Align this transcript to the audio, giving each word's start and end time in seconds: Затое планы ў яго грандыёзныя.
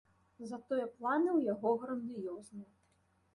Затое 0.51 0.85
планы 0.95 1.29
ў 1.33 1.39
яго 1.53 1.75
грандыёзныя. 1.85 2.73